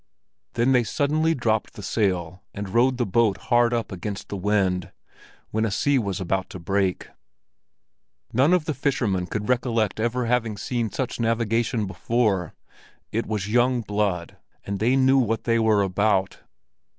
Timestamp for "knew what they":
14.95-15.59